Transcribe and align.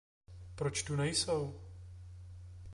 Proč 0.55 0.83
tu 0.83 0.95
nejsou? 0.95 1.61